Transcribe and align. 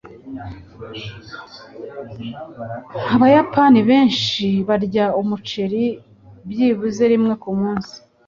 Abayapani 3.15 3.79
benshi 3.89 4.47
barya 4.67 5.05
umuceri 5.21 5.83
byibuze 6.49 7.03
rimwe 7.11 7.33
kumunsi. 7.43 7.93